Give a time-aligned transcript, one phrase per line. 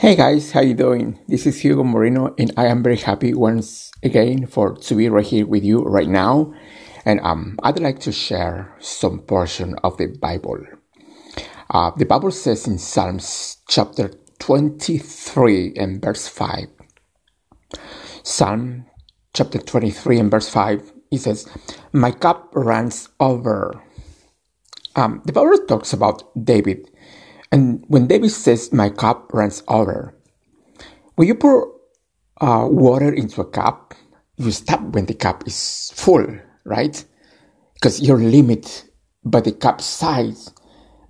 [0.00, 1.18] Hey guys, how you doing?
[1.26, 5.26] This is Hugo Moreno, and I am very happy once again for to be right
[5.26, 6.54] here with you right now.
[7.04, 10.60] And um, I'd like to share some portion of the Bible.
[11.70, 16.68] Uh, the Bible says in Psalms chapter 23 and verse 5.
[18.22, 18.86] Psalm
[19.34, 21.48] chapter 23 and verse 5, it says,
[21.92, 23.82] My cup runs over.
[24.94, 26.88] Um, the Bible talks about David
[27.50, 30.14] and when David says, My cup runs over,
[31.14, 31.72] when you pour
[32.40, 33.94] uh, water into a cup,
[34.36, 36.26] you stop when the cup is full,
[36.64, 37.04] right?
[37.74, 38.82] Because you're limited
[39.24, 40.52] by the cup size.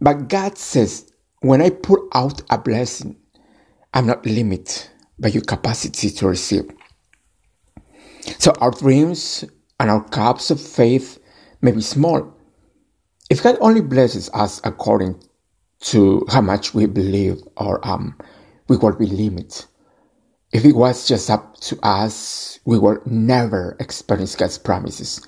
[0.01, 3.17] But God says, when I pour out a blessing,
[3.93, 6.71] I'm not limited by your capacity to receive.
[8.39, 9.45] So our dreams
[9.81, 11.19] and our cups of faith
[11.61, 12.33] may be small.
[13.31, 15.23] If God only blesses us according
[15.81, 18.17] to how much we believe or um,
[18.69, 19.67] we will be limit.
[20.53, 25.27] If it was just up to us, we will never experience God's promises.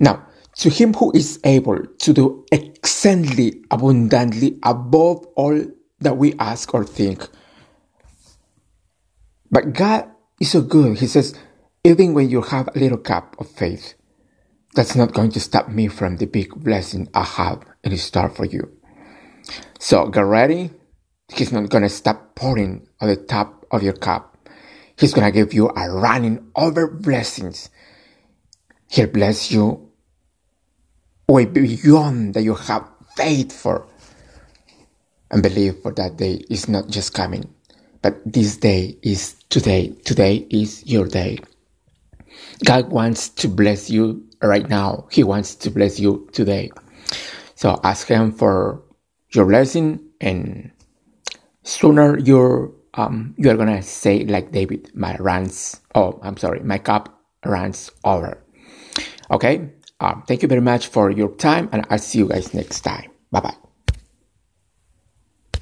[0.00, 5.64] Now, to him who is able to do exceedingly abundantly above all
[6.00, 7.28] that we ask or think.
[9.50, 10.98] But God is so good.
[10.98, 11.34] He says,
[11.84, 13.94] even when you have a little cup of faith,
[14.74, 18.44] that's not going to stop me from the big blessing I have in store for
[18.44, 18.77] you.
[19.88, 20.70] So get ready.
[21.32, 24.36] He's not gonna stop pouring on the top of your cup.
[24.98, 27.70] He's gonna give you a running over blessings.
[28.90, 29.90] He'll bless you
[31.26, 33.86] way beyond that you have faith for.
[35.30, 37.48] And believe for that day is not just coming,
[38.02, 39.96] but this day is today.
[40.04, 41.38] Today is your day.
[42.62, 45.08] God wants to bless you right now.
[45.10, 46.72] He wants to bless you today.
[47.54, 48.82] So ask Him for
[49.30, 50.70] your lesson and
[51.62, 57.20] sooner you're um, you're gonna say like David, my runs oh I'm sorry, my cup
[57.44, 58.42] runs over.
[59.30, 59.70] Okay?
[60.00, 63.10] Um, thank you very much for your time and I'll see you guys next time.
[63.30, 63.67] Bye bye.